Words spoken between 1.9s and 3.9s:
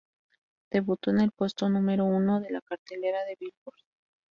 uno de la cartelera de Billboard.